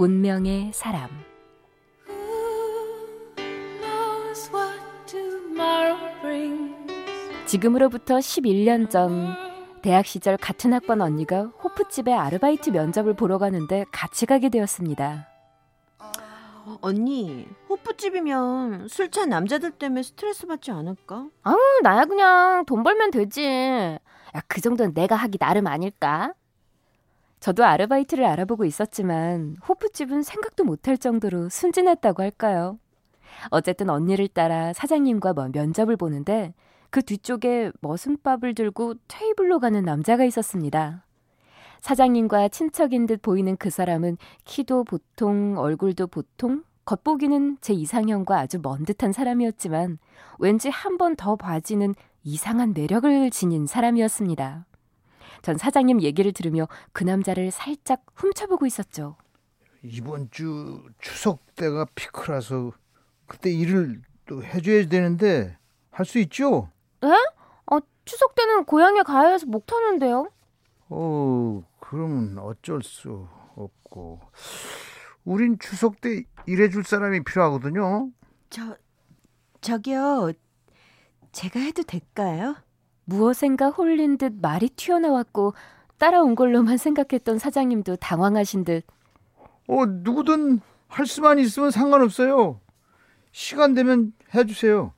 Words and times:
운명의 0.00 0.70
사람 0.72 1.08
지금으로부터 7.46 8.18
11년 8.18 8.90
전 8.90 9.34
대학 9.82 10.06
시절 10.06 10.36
같은 10.36 10.72
학번 10.72 11.00
언니가 11.00 11.46
호프집에 11.64 12.12
아르바이트 12.12 12.70
면접을 12.70 13.14
보러 13.14 13.38
가는데 13.38 13.86
같이 13.90 14.24
가게 14.24 14.50
되었습니다. 14.50 15.26
언니, 16.80 17.48
호프집이면 17.68 18.86
술 18.86 19.10
취한 19.10 19.30
남자들 19.30 19.72
때문에 19.72 20.04
스트레스 20.04 20.46
받지 20.46 20.70
않을까? 20.70 21.26
아우 21.42 21.58
나야 21.82 22.04
그냥 22.04 22.64
돈 22.66 22.84
벌면 22.84 23.10
되지. 23.10 23.44
야, 23.44 23.98
그 24.46 24.60
정도는 24.60 24.94
내가 24.94 25.16
하기 25.16 25.38
나름 25.38 25.66
아닐까? 25.66 26.34
저도 27.40 27.64
아르바이트를 27.64 28.24
알아보고 28.24 28.64
있었지만 28.64 29.56
호프집은 29.68 30.22
생각도 30.22 30.64
못할 30.64 30.98
정도로 30.98 31.48
순진했다고 31.48 32.22
할까요? 32.22 32.78
어쨌든 33.50 33.90
언니를 33.90 34.28
따라 34.28 34.72
사장님과 34.72 35.34
면접을 35.52 35.96
보는데 35.96 36.54
그 36.90 37.02
뒤쪽에 37.02 37.70
머슴밥을 37.80 38.54
들고 38.54 38.94
테이블로 39.06 39.60
가는 39.60 39.82
남자가 39.84 40.24
있었습니다. 40.24 41.04
사장님과 41.80 42.48
친척인 42.48 43.06
듯 43.06 43.22
보이는 43.22 43.56
그 43.56 43.70
사람은 43.70 44.16
키도 44.44 44.84
보통, 44.84 45.56
얼굴도 45.58 46.08
보통, 46.08 46.64
겉보기는 46.86 47.58
제 47.60 47.74
이상형과 47.74 48.38
아주 48.38 48.58
먼 48.62 48.84
듯한 48.84 49.12
사람이었지만 49.12 49.98
왠지 50.38 50.70
한 50.70 50.96
번 50.98 51.14
더 51.16 51.36
봐지는 51.36 51.94
이상한 52.24 52.72
매력을 52.74 53.30
지닌 53.30 53.66
사람이었습니다. 53.66 54.66
전 55.42 55.56
사장님 55.56 56.02
얘기를 56.02 56.32
들으며 56.32 56.68
그 56.92 57.04
남자를 57.04 57.50
살짝 57.50 58.04
훔쳐보고 58.14 58.66
있었죠. 58.66 59.16
이번 59.82 60.30
주 60.30 60.82
추석 60.98 61.54
때가 61.54 61.86
피크라서 61.94 62.72
그때 63.26 63.50
일을 63.52 64.02
또 64.26 64.42
해줘야 64.42 64.86
되는데 64.88 65.56
할 65.90 66.04
수 66.06 66.18
있죠? 66.20 66.70
에? 67.02 67.08
어, 67.70 67.78
추석 68.04 68.34
때는 68.34 68.64
고향에 68.64 69.02
가야 69.02 69.30
해서 69.30 69.46
못 69.46 69.72
하는데요. 69.72 70.30
어, 70.90 71.62
그러면 71.80 72.38
어쩔 72.38 72.82
수 72.82 73.28
없고. 73.56 74.20
우린 75.24 75.58
추석 75.58 76.00
때 76.00 76.22
일해줄 76.46 76.84
사람이 76.84 77.24
필요하거든요. 77.24 78.10
저, 78.50 78.76
저기요. 79.60 80.32
제가 81.32 81.60
해도 81.60 81.82
될까요? 81.82 82.56
무엇인가 83.08 83.70
홀린 83.70 84.18
듯 84.18 84.34
말이 84.42 84.68
튀어나왔고 84.68 85.54
따라온 85.96 86.34
걸로만 86.34 86.76
생각했던 86.76 87.38
사장님도 87.38 87.96
당황하신 87.96 88.64
듯. 88.64 88.84
어, 89.66 89.86
누구든 89.86 90.60
할 90.88 91.06
수만 91.06 91.38
있으면 91.38 91.70
상관없어요. 91.70 92.60
시간 93.32 93.72
되면 93.72 94.12
해주세요. 94.34 94.92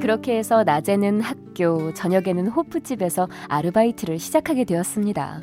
그렇게 0.00 0.38
해서 0.38 0.64
낮에는 0.64 1.20
학교, 1.20 1.92
저녁에는 1.92 2.48
호프집에서 2.48 3.28
아르바이트를 3.48 4.18
시작하게 4.18 4.64
되었습니다. 4.64 5.42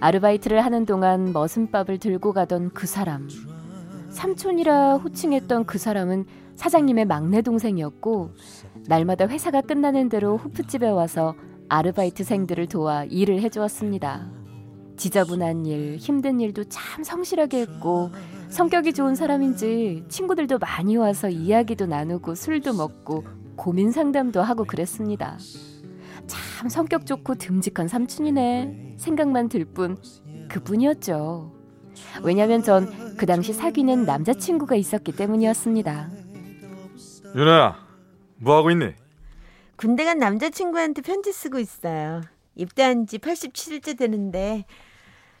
아르바이트를 0.00 0.64
하는 0.64 0.84
동안 0.84 1.32
머슴밥을 1.32 1.98
들고 1.98 2.32
가던 2.32 2.70
그 2.70 2.88
사람. 2.88 3.28
삼촌이라 4.10 4.96
호칭했던 4.96 5.64
그 5.66 5.78
사람은 5.78 6.26
사장님의 6.60 7.06
막내 7.06 7.40
동생이었고 7.40 8.32
날마다 8.86 9.26
회사가 9.26 9.62
끝나는 9.62 10.10
대로 10.10 10.36
호프집에 10.36 10.90
와서 10.90 11.34
아르바이트생들을 11.70 12.66
도와 12.66 13.04
일을 13.04 13.40
해주었습니다. 13.40 14.30
지저분한 14.98 15.64
일, 15.64 15.96
힘든 15.96 16.38
일도 16.38 16.64
참 16.64 17.02
성실하게 17.02 17.62
했고 17.62 18.10
성격이 18.50 18.92
좋은 18.92 19.14
사람인지 19.14 20.04
친구들도 20.10 20.58
많이 20.58 20.98
와서 20.98 21.30
이야기도 21.30 21.86
나누고 21.86 22.34
술도 22.34 22.74
먹고 22.74 23.24
고민 23.56 23.90
상담도 23.90 24.42
하고 24.42 24.64
그랬습니다. 24.64 25.38
참 26.26 26.68
성격 26.68 27.06
좋고 27.06 27.36
듬직한 27.36 27.88
삼촌이네 27.88 28.96
생각만 28.98 29.48
들 29.48 29.64
뿐 29.64 29.96
그뿐이었죠. 30.50 31.52
왜냐면 32.22 32.62
전 32.62 33.10
그 33.20 33.26
당시 33.26 33.52
사귀는 33.52 34.06
남자친구가 34.06 34.76
있었기 34.76 35.12
때문이었습니다. 35.12 36.19
윤아야 37.34 37.76
뭐 38.36 38.56
하고 38.56 38.70
있니? 38.70 38.94
군대 39.76 40.04
간 40.04 40.18
남자친구한테 40.18 41.02
편지 41.02 41.32
쓰고 41.32 41.58
있어요. 41.58 42.22
입대한 42.54 43.06
지 43.06 43.18
87일째 43.18 43.96
되는데 43.96 44.64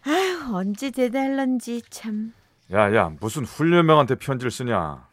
아휴 0.06 0.54
언제 0.56 0.90
제대할런지 0.90 1.82
참. 1.90 2.32
야야 2.72 3.12
무슨 3.20 3.44
훈련병한테 3.44 4.14
편지를 4.16 4.50
쓰냐 4.50 5.08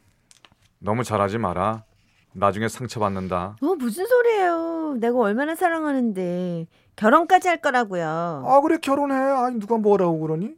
너무 0.79 1.03
잘하지 1.03 1.39
마라 1.39 1.83
나중에 2.33 2.67
상처받는다 2.67 3.57
어 3.61 3.75
무슨 3.75 4.05
소리예요. 4.05 4.95
내가 4.99 5.17
얼마나 5.17 5.55
사랑하는데 5.55 6.67
결혼까지 6.95 7.47
할 7.47 7.57
거라고요. 7.61 8.43
아 8.47 8.61
그래 8.61 8.77
결혼해. 8.81 9.15
아니 9.15 9.59
누가 9.59 9.77
뭐라고 9.77 10.19
그러니? 10.19 10.55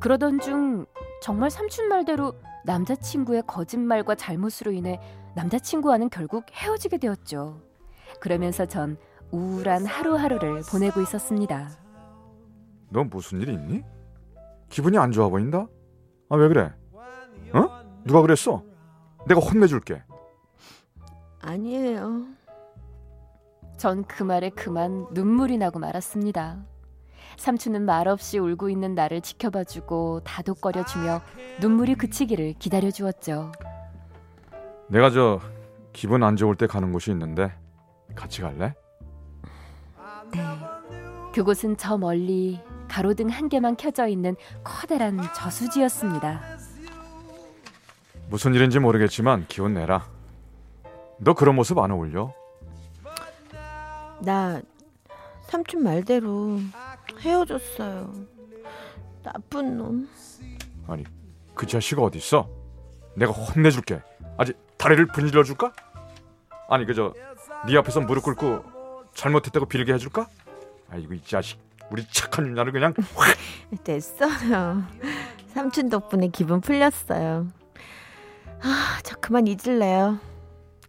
그러던 0.00 0.40
중 0.40 0.86
정말 1.20 1.50
삼촌 1.50 1.88
말대로 1.88 2.34
남자친구의 2.64 3.42
거짓말과 3.46 4.14
잘못으로 4.14 4.72
인해 4.72 5.00
남자친구와는 5.34 6.10
결국 6.10 6.44
헤어지게 6.52 6.98
되었죠. 6.98 7.60
그러면서 8.20 8.66
전 8.66 8.96
우울한 9.30 9.86
하루하루를 9.86 10.62
보내고 10.70 11.00
있었습니다. 11.02 11.70
너 12.90 13.04
무슨 13.04 13.40
일 13.40 13.50
있니? 13.50 13.82
기분이 14.68 14.98
안 14.98 15.12
좋아 15.12 15.28
보인다? 15.28 15.66
아 16.28 16.36
왜 16.36 16.48
그래? 16.48 16.72
어? 17.52 17.68
누가 18.04 18.20
그랬어? 18.22 18.62
내가 19.26 19.40
혼내줄게 19.40 20.02
아니에요. 21.40 22.24
전 23.76 24.04
그 24.06 24.22
말에 24.22 24.50
그만 24.50 25.06
눈물이 25.12 25.56
나고 25.58 25.78
말았습니다. 25.78 26.58
삼촌은 27.36 27.84
말없이 27.84 28.38
울고 28.38 28.68
있는 28.70 28.94
나를 28.94 29.20
지켜봐주고 29.20 30.20
다독거려주며 30.24 31.22
눈물이 31.60 31.94
그치기를 31.96 32.54
기다려주었죠. 32.58 33.52
내가 34.88 35.10
저 35.10 35.40
기분 35.92 36.22
안 36.22 36.36
좋을 36.36 36.56
때 36.56 36.66
가는 36.66 36.92
곳이 36.92 37.10
있는데 37.10 37.52
같이 38.14 38.40
갈래? 38.42 38.74
네. 40.32 40.40
그곳은 41.32 41.76
저 41.76 41.96
멀리 41.96 42.60
가로등 42.88 43.28
한 43.28 43.48
개만 43.48 43.76
켜져 43.76 44.08
있는 44.08 44.34
커다란 44.64 45.20
저수지였습니다. 45.34 46.40
무슨 48.28 48.54
일인지 48.54 48.78
모르겠지만 48.78 49.46
기운 49.48 49.74
내라 49.74 50.06
너 51.18 51.34
그런 51.34 51.56
모습 51.56 51.78
안 51.78 51.90
어울려 51.90 52.32
나 54.20 54.60
삼촌 55.42 55.82
말대로 55.82 56.58
헤어졌어요. 57.20 58.12
나쁜 59.22 59.76
놈. 59.76 60.08
아니 60.88 61.04
그 61.54 61.66
자식 61.66 61.98
어디 61.98 62.18
있어? 62.18 62.48
내가 63.16 63.32
혼내줄게. 63.32 64.00
아직 64.38 64.56
다리를 64.78 65.06
분질러 65.08 65.44
줄까? 65.44 65.72
아니 66.68 66.86
그저 66.86 67.12
네 67.66 67.76
앞에서 67.76 68.00
무릎 68.00 68.24
꿇고 68.24 69.04
잘못했다고 69.14 69.66
빌게 69.66 69.92
해줄까? 69.94 70.28
아이고 70.90 71.14
이 71.14 71.22
자식 71.22 71.58
우리 71.90 72.06
착한 72.10 72.46
윤나를 72.46 72.72
그냥 72.72 72.94
확 73.14 73.36
됐어요. 73.84 74.82
삼촌 75.48 75.88
덕분에 75.88 76.28
기분 76.28 76.60
풀렸어요. 76.60 77.48
아, 78.62 78.98
저 79.02 79.16
그만 79.16 79.46
잊을래요. 79.46 80.18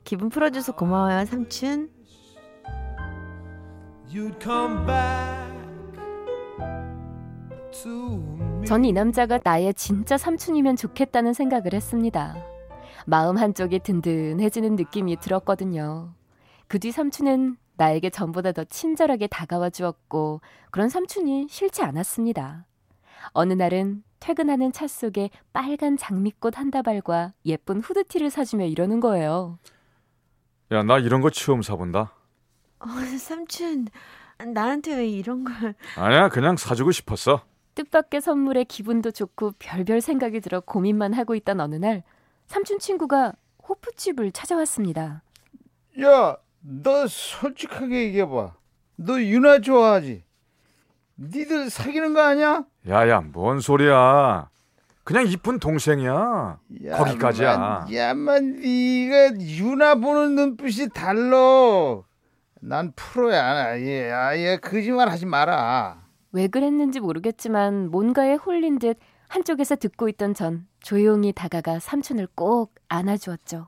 기분 0.03 0.29
풀어줘서 0.29 0.73
고마워요, 0.73 1.25
삼촌. 1.25 1.89
전 8.65 8.83
이 8.85 8.91
남자가 8.91 9.39
나의 9.43 9.73
진짜 9.73 10.17
삼촌이면 10.17 10.75
좋겠다는 10.75 11.33
생각을 11.33 11.73
했습니다. 11.73 12.35
마음 13.05 13.37
한쪽이 13.37 13.79
든든해지는 13.79 14.75
느낌이 14.75 15.17
들었거든요. 15.19 16.13
그 16.67 16.79
뒤 16.79 16.91
삼촌은 16.91 17.57
나에게 17.77 18.09
전보다 18.09 18.51
더 18.51 18.63
친절하게 18.63 19.27
다가와 19.27 19.69
주었고 19.69 20.41
그런 20.69 20.89
삼촌이 20.89 21.47
싫지 21.49 21.81
않았습니다. 21.83 22.65
어느 23.33 23.53
날은 23.53 24.03
퇴근하는 24.19 24.71
차 24.71 24.87
속에 24.87 25.29
빨간 25.51 25.97
장미꽃 25.97 26.57
한 26.59 26.69
다발과 26.71 27.33
예쁜 27.45 27.81
후드티를 27.81 28.29
사주며 28.29 28.65
이러는 28.65 28.99
거예요. 28.99 29.57
야, 30.71 30.83
나 30.83 30.99
이런 30.99 31.21
거 31.21 31.29
처음 31.29 31.61
사본다. 31.61 32.13
어, 32.79 32.85
삼촌, 33.17 33.87
나한테 34.53 34.95
왜 34.95 35.07
이런 35.07 35.43
걸? 35.43 35.73
아니야, 35.97 36.29
그냥 36.29 36.55
사주고 36.57 36.91
싶었어. 36.91 37.41
뜻밖의 37.85 38.21
선물에 38.21 38.63
기분도 38.65 39.11
좋고 39.11 39.53
별별 39.57 40.01
생각이 40.01 40.39
들어 40.39 40.59
고민만 40.59 41.13
하고 41.13 41.33
있던 41.35 41.59
어느 41.59 41.75
날 41.75 42.03
삼촌 42.45 42.79
친구가 42.79 43.33
호프집을 43.67 44.31
찾아왔습니다. 44.31 45.23
야, 46.01 46.37
너 46.61 47.07
솔직하게 47.07 48.03
얘기해봐. 48.03 48.53
너 48.97 49.19
유나 49.19 49.59
좋아하지? 49.59 50.23
니들 51.17 51.69
사귀는 51.69 52.13
거 52.13 52.21
아니야? 52.21 52.65
야야, 52.87 53.21
뭔 53.21 53.59
소리야. 53.59 54.49
그냥 55.03 55.25
이쁜 55.27 55.59
동생이야. 55.59 56.59
거기까지야. 56.93 57.87
야만 57.91 58.57
네가 58.57 59.39
유나 59.39 59.95
보는 59.95 60.35
눈빛이 60.35 60.89
달라. 60.89 62.01
난 62.59 62.93
프로야. 62.95 63.43
아예 63.43 64.11
아예 64.11 64.57
거짓말 64.57 65.09
하지 65.09 65.25
마라. 65.25 66.00
왜 66.31 66.47
그랬는지 66.47 66.99
모르겠지만 66.99 67.89
뭔가에 67.91 68.35
홀린 68.35 68.79
듯 68.79 68.97
한쪽에서 69.27 69.75
듣고 69.75 70.09
있던 70.09 70.33
전 70.33 70.67
조용히 70.81 71.31
다가가 71.33 71.79
삼촌을 71.79 72.27
꼭 72.35 72.75
안아주었죠. 72.87 73.67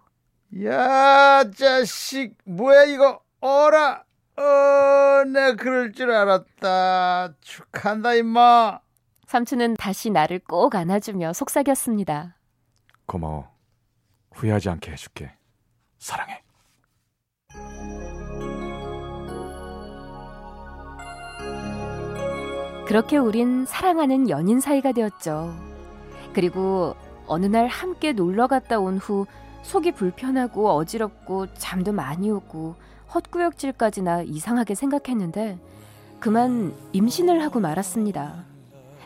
야 0.66 1.44
자식 1.52 2.38
뭐야 2.46 2.84
이거 2.86 3.22
어라 3.40 4.04
어 4.36 5.24
내가 5.26 5.56
그럴 5.56 5.92
줄 5.94 6.12
알았다 6.12 7.36
축한다 7.42 8.14
임마 8.16 8.80
삼촌은 9.26 9.76
다시 9.76 10.10
나를 10.10 10.40
꼭 10.40 10.76
안아주며 10.76 11.34
속삭였습니다. 11.34 12.38
고마워. 13.06 13.52
후회하지 14.32 14.70
않게 14.70 14.92
해줄게. 14.92 15.32
사랑해. 15.98 16.44
그렇게 22.88 23.18
우린 23.18 23.66
사랑하는 23.66 24.30
연인 24.30 24.60
사이가 24.60 24.92
되었죠. 24.92 25.56
그리고 26.34 26.96
어느 27.28 27.46
날 27.46 27.68
함께 27.68 28.12
놀러 28.12 28.48
갔다 28.48 28.80
온 28.80 28.98
후 28.98 29.26
속이 29.64 29.94
불편하고 29.94 30.70
어지럽고 30.72 31.48
잠도 31.54 31.94
많이 31.94 32.30
오고 32.30 32.76
헛구역질까지나 33.14 34.24
이상하게 34.24 34.76
생각했는데 34.76 35.58
그만 36.20 36.74
임신을 36.92 37.42
하고 37.42 37.60
말았습니다. 37.62 38.44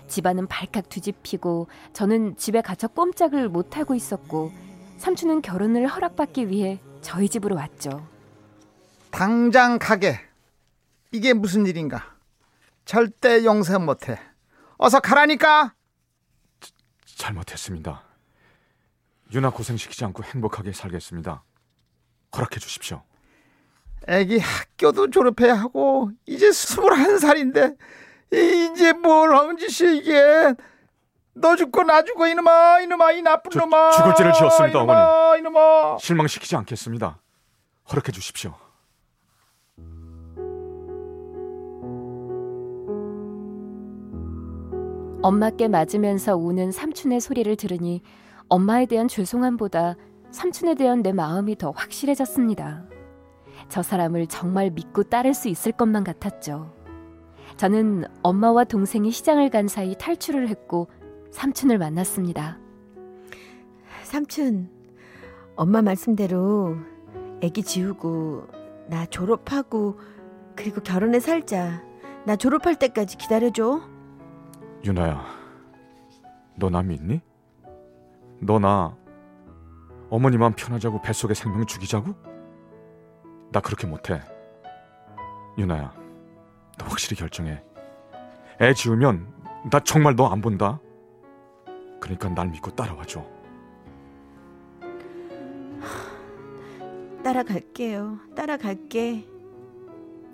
집안은 0.07 0.47
발칵 0.47 0.89
뒤집히고 0.89 1.67
저는 1.93 2.37
집에 2.37 2.61
갇혀 2.61 2.87
꼼짝을 2.87 3.49
못하고 3.49 3.93
있었고 3.93 4.51
삼촌은 4.97 5.41
결혼을 5.43 5.85
허락받기 5.87 6.49
위해 6.49 6.79
저희 7.01 7.29
집으로 7.29 7.55
왔죠. 7.55 8.03
당장 9.11 9.77
가게 9.77 10.19
이게 11.11 11.33
무슨 11.33 11.67
일인가 11.67 12.03
절대 12.87 13.43
용서 13.43 13.77
못해 13.79 14.17
어서 14.77 15.01
가라니까 15.01 15.73
잘못했습니다. 17.05 18.01
유나 19.33 19.49
고생시키지 19.49 20.05
않고 20.05 20.23
행복하게 20.23 20.71
살겠습니다. 20.71 21.43
허락해 22.33 22.59
주십시오. 22.59 23.03
애기 24.07 24.39
학교도 24.39 25.09
졸업해야 25.09 25.53
하고 25.55 26.11
이제 26.25 26.49
스물한 26.49 27.19
살인데 27.19 27.75
이제 28.31 28.93
뭘 28.93 29.35
하면 29.35 29.57
짓이야 29.57 29.91
이게 29.91 30.53
너 31.33 31.57
죽고 31.57 31.83
나 31.83 32.03
죽고 32.03 32.25
이놈아 32.27 32.79
이놈아 32.81 33.11
이 33.11 33.21
나쁜 33.21 33.51
저 33.51 33.59
놈아 33.59 33.91
죽을 33.91 34.15
죄를 34.15 34.31
지었습니다, 34.31 34.79
이놈아, 34.79 35.37
이놈아 35.37 35.97
실망시키지 35.99 36.55
않겠습니다. 36.55 37.19
허락해 37.91 38.13
주십시오. 38.13 38.55
엄마께 45.21 45.67
맞으면서 45.67 46.37
우는 46.37 46.71
삼촌의 46.71 47.21
소리를 47.21 47.55
들으니 47.55 48.01
엄마에 48.49 48.85
대한 48.85 49.07
죄송함보다 49.07 49.95
삼촌에 50.29 50.75
대한 50.75 51.01
내 51.01 51.11
마음이 51.11 51.57
더 51.57 51.71
확실해졌습니다. 51.71 52.85
저 53.67 53.81
사람을 53.81 54.27
정말 54.27 54.69
믿고 54.69 55.03
따를 55.03 55.33
수 55.33 55.47
있을 55.49 55.71
것만 55.71 56.03
같았죠. 56.03 56.71
저는 57.57 58.05
엄마와 58.21 58.65
동생이 58.65 59.09
시장을 59.09 59.49
간 59.49 59.67
사이 59.67 59.95
탈출을 59.97 60.49
했고 60.49 60.87
삼촌을 61.31 61.79
만났습니다. 61.79 62.59
삼촌, 64.03 64.69
엄마 65.55 65.81
말씀대로 65.81 66.77
애기 67.41 67.63
지우고 67.63 68.47
나 68.87 69.07
졸업하고 69.07 69.99
그리고 70.55 70.81
결혼해 70.81 71.19
살자. 71.19 71.83
나 72.25 72.35
졸업할 72.35 72.75
때까지 72.75 73.17
기다려줘. 73.17 73.96
유나야, 74.83 75.23
너 76.57 76.69
나 76.69 76.81
믿니? 76.81 77.21
너 78.41 78.59
나 78.59 78.95
어머니만 80.09 80.53
편하자고 80.53 81.01
뱃속에 81.01 81.33
생명 81.33 81.65
죽이자고? 81.65 82.13
나 83.51 83.59
그렇게 83.59 83.87
못해. 83.87 84.21
유나야, 85.57 85.93
너 86.77 86.85
확실히 86.85 87.17
결정해. 87.17 87.63
애 88.61 88.73
지우면 88.73 89.27
나 89.71 89.79
정말 89.81 90.15
너 90.15 90.27
안 90.31 90.41
본다. 90.41 90.79
그러니까 91.99 92.29
날 92.29 92.47
믿고 92.49 92.71
따라와줘. 92.71 93.25
따라갈게요. 97.23 98.19
따라갈게. 98.35 99.27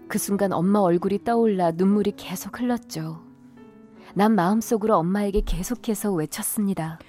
그 0.08 0.18
순간 0.20 0.54
엄마 0.54 0.80
얼굴이 0.80 1.24
떠올라 1.24 1.72
눈물이 1.72 2.14
계속 2.18 2.60
흘렀죠. 2.60 3.24
난 4.14 4.34
마음속으로 4.36 4.96
엄마에게 4.98 5.42
계속해서 5.46 6.14
외쳤습니다. 6.14 7.00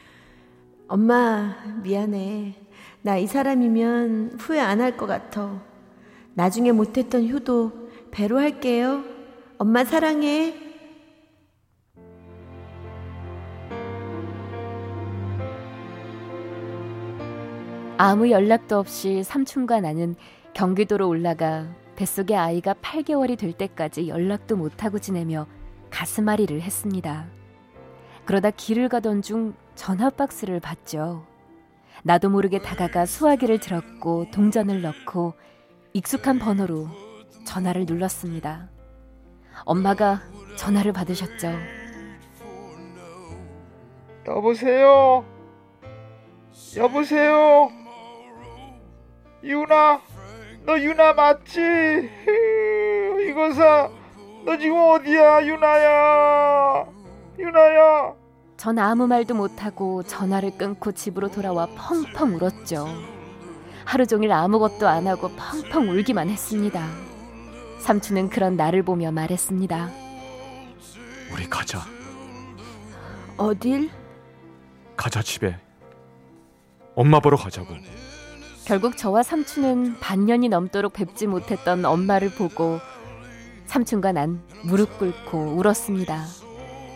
엄마, 0.88 1.56
미안해. 1.82 2.54
나 3.02 3.18
이 3.18 3.26
사람이면 3.26 4.36
후회 4.38 4.60
안 4.60 4.80
할 4.80 4.96
것 4.96 5.06
같아. 5.06 5.62
나중에 6.34 6.72
못했던 6.72 7.28
효도 7.28 7.72
배로 8.10 8.38
할게요. 8.38 9.04
엄마 9.58 9.84
사랑해. 9.84 10.54
아무 17.96 18.30
연락도 18.30 18.78
없이 18.78 19.22
삼촌과 19.22 19.80
나는 19.80 20.14
경기도로 20.52 21.08
올라가 21.08 21.66
뱃속의 21.96 22.36
아이가 22.36 22.74
8개월이 22.74 23.38
될 23.38 23.52
때까지 23.52 24.08
연락도 24.08 24.56
못하고 24.56 24.98
지내며 24.98 25.46
가슴앓이를 25.94 26.60
했습니다. 26.60 27.26
그러다 28.24 28.50
길을 28.50 28.88
가던 28.88 29.22
중 29.22 29.54
전화 29.76 30.10
박스를 30.10 30.58
봤죠. 30.58 31.24
나도 32.02 32.30
모르게 32.30 32.58
다가가 32.58 33.06
수화기를 33.06 33.60
들었고 33.60 34.26
동전을 34.32 34.82
넣고 34.82 35.34
익숙한 35.92 36.40
번호로 36.40 36.88
전화를 37.46 37.86
눌렀습니다. 37.86 38.68
엄마가 39.64 40.20
전화를 40.56 40.92
받으셨죠. 40.92 41.52
여보세요 44.26 45.24
여보세요 46.76 47.70
유나 49.44 50.00
너 50.64 50.78
유나 50.78 51.12
맞지 51.12 51.60
이거사 53.28 54.03
너 54.44 54.58
지금 54.58 54.76
어디야 54.76 55.46
유나야 55.46 56.86
유나야 57.38 58.14
전 58.56 58.78
아무 58.78 59.06
말도 59.06 59.34
못하고 59.34 60.02
전화를 60.02 60.56
끊고 60.56 60.92
집으로 60.92 61.30
돌아와 61.30 61.66
펑펑 61.76 62.36
울었죠. 62.36 62.86
하루 63.84 64.06
종일 64.06 64.32
아무것도 64.32 64.88
안 64.88 65.06
하고 65.06 65.30
펑펑 65.30 65.90
울기만 65.90 66.28
했습니다. 66.28 66.86
삼촌은 67.78 68.30
그런 68.30 68.56
나를 68.56 68.82
보며 68.82 69.10
말했습니다. 69.10 69.90
우리 71.32 71.50
가자. 71.50 71.80
어딜? 73.36 73.90
가자 74.96 75.20
집에. 75.20 75.58
엄마 76.94 77.20
보러 77.20 77.36
가자고. 77.36 77.74
결국 78.64 78.96
저와 78.96 79.22
삼촌은 79.22 79.98
반년이 80.00 80.48
넘도록 80.48 80.94
뵙지 80.94 81.26
못했던 81.26 81.84
엄마를 81.84 82.30
보고 82.30 82.78
삼촌과 83.66 84.12
난 84.12 84.42
무릎 84.64 84.98
꿇고 84.98 85.56
울었습니다. 85.56 86.24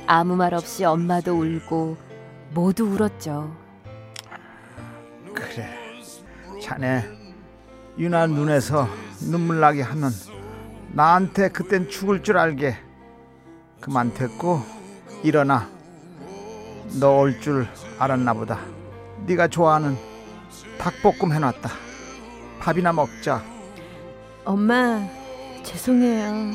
아무 0.06 0.36
말 0.36 0.54
없이 0.54 0.84
엄마도 0.84 1.38
울고 1.40 1.96
모두 2.54 2.84
울었죠. 2.84 3.54
그래. 5.34 5.68
자네 6.62 7.04
유나 7.98 8.26
눈에서 8.26 8.88
눈물 9.20 9.60
나게 9.60 9.82
하면 9.82 10.10
나한테 10.92 11.48
그땐 11.50 11.88
죽을 11.88 12.22
줄 12.22 12.38
알게. 12.38 12.76
그만 13.80 14.12
됐고 14.14 14.62
일어나. 15.22 15.68
너 17.00 17.18
올 17.20 17.40
줄 17.40 17.66
알았나 17.98 18.32
보다. 18.34 18.58
네가 19.26 19.48
좋아하는 19.48 19.96
닭볶음 20.78 21.32
해놨다. 21.32 21.70
밥이나 22.60 22.92
먹자. 22.92 23.42
엄마, 24.44 25.00
죄송해요. 25.68 26.54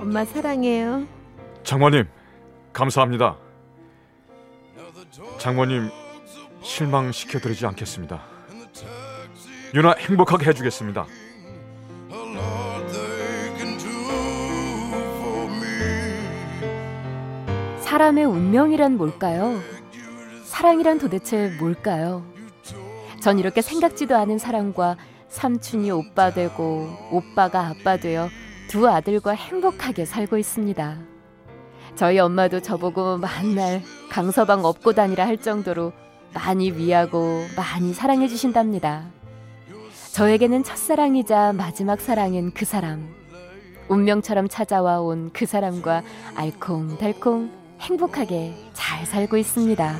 엄마 0.00 0.24
사랑해요. 0.24 1.06
장모님 1.62 2.04
감사합니다. 2.72 3.36
장모님 5.38 5.88
실망시켜드리지 6.62 7.64
않겠습니다. 7.66 8.20
유나 9.74 9.94
행복하게 9.98 10.46
해주겠습니다. 10.46 11.06
사람의 17.80 18.24
운명이란 18.24 18.96
뭘까요? 18.96 19.60
사랑이란 20.44 20.98
도대체 20.98 21.56
뭘까요? 21.60 22.24
전 23.20 23.38
이렇게 23.38 23.62
생각지도 23.62 24.16
않은 24.16 24.38
사람과 24.38 24.96
삼촌이 25.38 25.92
오빠 25.92 26.32
되고 26.32 26.88
오빠가 27.12 27.68
아빠 27.68 27.96
되어 27.96 28.28
두 28.66 28.88
아들과 28.88 29.30
행복하게 29.30 30.04
살고 30.04 30.36
있습니다. 30.36 30.98
저희 31.94 32.18
엄마도 32.18 32.58
저보고 32.60 33.18
만날 33.18 33.82
강서방 34.10 34.64
업고 34.64 34.92
다니라 34.94 35.28
할 35.28 35.38
정도로 35.38 35.92
많이 36.34 36.72
위하고 36.72 37.44
많이 37.56 37.94
사랑해 37.94 38.26
주신답니다. 38.26 39.04
저에게는 40.12 40.64
첫사랑이자 40.64 41.52
마지막 41.52 42.00
사랑인 42.00 42.50
그 42.52 42.64
사람. 42.64 43.14
운명처럼 43.88 44.48
찾아와 44.48 45.00
온 45.00 45.30
그 45.32 45.46
사람과 45.46 46.02
알콩달콩 46.34 47.52
행복하게 47.80 48.56
잘 48.72 49.06
살고 49.06 49.36
있습니다. 49.36 49.96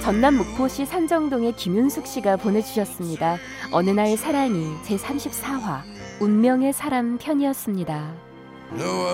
전남 0.00 0.36
목포시 0.38 0.86
산정동의 0.86 1.52
김윤숙 1.56 2.06
씨가 2.06 2.36
보내주셨습니다. 2.36 3.36
어느 3.70 3.90
날 3.90 4.16
사랑이 4.16 4.74
제 4.82 4.96
34화 4.96 5.82
운명의 6.20 6.72
사람 6.72 7.18
편이었습니다. 7.18 8.12
No, 8.72 9.10